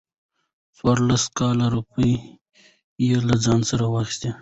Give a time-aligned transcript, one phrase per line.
[0.77, 2.11] څورلس لکه روپۍ
[3.05, 4.29] يې له ځان سره واخستې.